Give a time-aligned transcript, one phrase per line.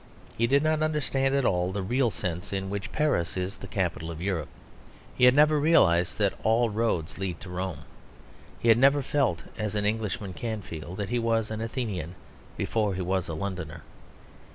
[0.35, 4.09] He did not understand at all the real sense in which Paris is the capital
[4.09, 4.49] of Europe.
[5.15, 7.81] He had never realised that all roads lead to Rome.
[8.57, 12.15] He had never felt (as an Englishman can feel) that he was an Athenian
[12.57, 13.83] before he was a Londoner.